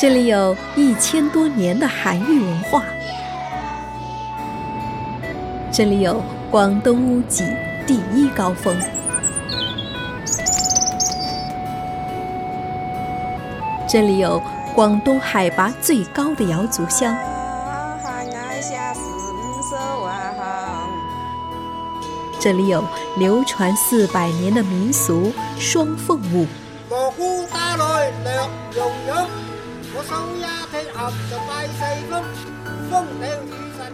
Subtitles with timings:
[0.00, 2.84] 这里有一千多年的韩愈文化，
[5.72, 7.44] 这里有广东屋脊
[7.84, 8.78] 第一高峰，
[13.88, 14.40] 这里有
[14.72, 17.16] 广东海拔最高的瑶族乡。
[22.38, 22.84] 这里有
[23.16, 26.46] 流传四百年的民俗双凤舞。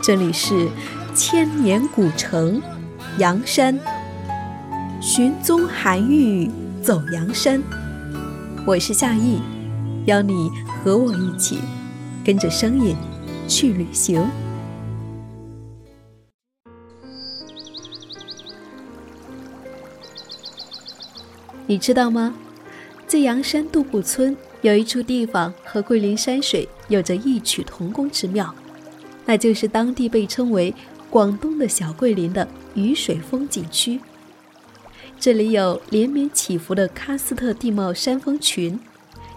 [0.03, 0.69] 这里是
[1.15, 2.61] 千年古城
[3.19, 3.79] 阳山，
[5.01, 6.51] 寻踪韩愈
[6.83, 7.63] 走阳山。
[8.67, 9.41] 我是夏意，
[10.07, 10.51] 邀你
[10.83, 11.61] 和我一起
[12.25, 12.97] 跟着声音
[13.47, 14.29] 去旅行。
[21.67, 22.35] 你知道吗？
[23.07, 28.55] 在阳山杜步村有一处地方和桂林山水有着异曲同工之妙，
[29.27, 30.75] 那就是当地被称为
[31.11, 34.01] “广东的小桂林”的雨水风景区。
[35.21, 38.81] 这里有连绵起伏的喀斯特地貌山峰群，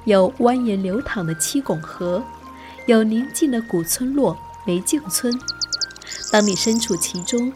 [0.05, 2.23] 有蜿蜒流淌的七拱河，
[2.85, 5.37] 有宁静的古村落梅径村。
[6.31, 7.51] 当你身处其中，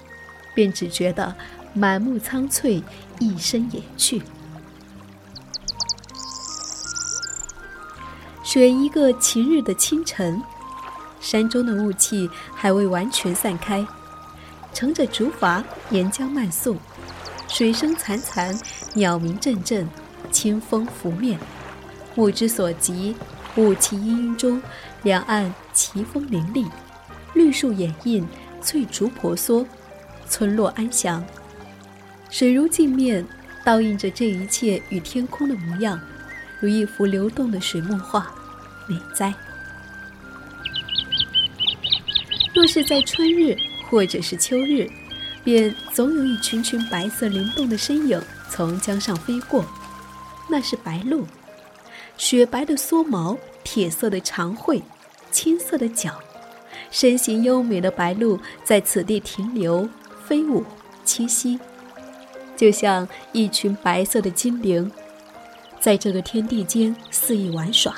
[0.54, 1.34] 便只觉得
[1.74, 2.84] 满目苍翠，
[3.18, 4.22] 一生野趣。
[8.52, 10.44] 选一个晴日的清晨，
[11.22, 13.88] 山中的雾气还未完全散开，
[14.74, 16.76] 乘着竹筏沿江漫溯，
[17.48, 18.62] 水声潺潺，
[18.94, 19.88] 鸟鸣阵阵，
[20.34, 21.40] 清风拂面，
[22.14, 23.16] 目之所及，
[23.56, 24.62] 雾气氤氲中，
[25.04, 26.68] 两岸奇峰林立，
[27.34, 28.28] 绿树掩映，
[28.62, 29.66] 翠竹婆娑，
[30.28, 31.24] 村落安详，
[32.30, 33.26] 水如镜面，
[33.64, 35.98] 倒映着这一切与天空的模样，
[36.60, 38.30] 如一幅流动的水墨画。
[38.92, 39.34] 美哉！
[42.54, 43.56] 若是在春日
[43.90, 44.86] 或者是秋日，
[45.46, 49.66] 便总有一群群白色灵动的身影从江上飞过，
[50.50, 51.26] 那是白鹭，
[52.18, 54.84] 雪白的蓑毛，铁色的长喙，
[55.32, 56.20] 青色的脚，
[56.92, 59.88] 身形优美的白鹭在此地停留、
[60.26, 60.66] 飞舞、
[61.06, 61.58] 栖息，
[62.58, 64.92] 就像一群白色的精灵，
[65.80, 67.96] 在这个天地间肆意玩耍。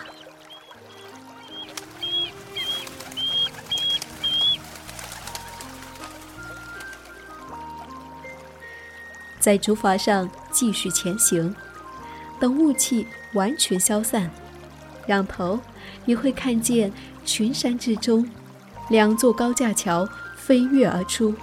[9.44, 11.54] 在竹筏上继续前行，
[12.40, 14.32] 等雾气完全消散，
[15.08, 15.60] 仰头
[16.06, 16.90] 你会看见
[17.26, 18.26] 群山之中，
[18.90, 21.36] 两座高架桥飞跃而出，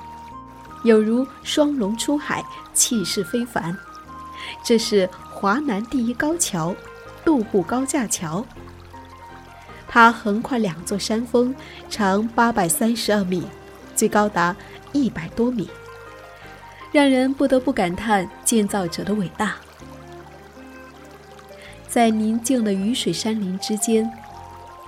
[0.82, 3.76] 有如双龙出海，气势非凡。
[4.64, 6.74] 这是华南第一高桥——
[7.22, 8.42] 杜步高架桥。
[9.86, 11.54] 它横跨两座山峰，
[11.90, 13.46] 长八百三十二米，
[13.94, 14.56] 最高达
[14.92, 15.68] 一百多米。
[16.92, 19.54] 让人不得不感叹建造者的伟大。
[21.86, 24.10] 在宁静的雨水山林之间，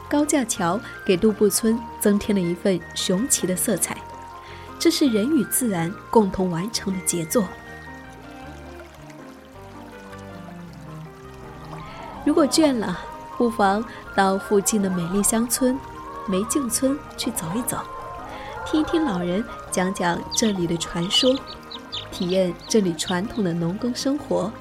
[0.09, 3.97] 高架桥给杜布村增添了一份雄奇的色彩。
[4.79, 7.45] 这是人与自然共同完成的杰作。
[12.25, 12.99] 如果倦了，
[13.37, 13.85] 不妨
[14.17, 15.79] 到附近的美丽乡村
[16.29, 17.79] 梅径村去走一走，
[18.65, 21.37] 听一听老人讲讲这里的传说。
[22.13, 24.53] 体验这里传统的农耕生活，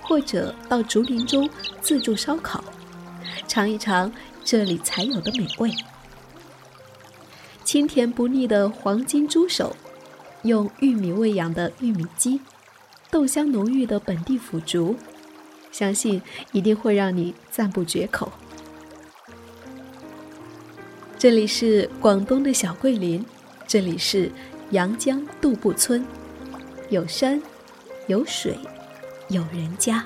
[0.00, 1.50] 或者到竹林中
[1.82, 2.64] 自助烧烤，
[3.46, 4.10] 尝一尝
[4.44, 5.70] 这里才有的美味。
[7.64, 9.76] 清甜不腻的黄金猪手，
[10.42, 12.40] 用玉米喂养的玉米鸡，
[13.10, 14.94] 豆香浓郁的本地腐竹，
[15.72, 16.22] 相信
[16.52, 18.32] 一定会让你赞不绝口。
[21.18, 23.24] 这里是广东的小桂林，
[23.66, 24.30] 这里是
[24.70, 26.06] 阳江杜步村。
[26.88, 27.42] 有山，
[28.06, 28.56] 有水，
[29.28, 30.04] 有人家。